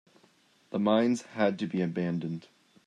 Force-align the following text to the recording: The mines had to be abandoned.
The 0.71 0.79
mines 0.79 1.21
had 1.35 1.59
to 1.59 1.67
be 1.67 1.79
abandoned. 1.83 2.47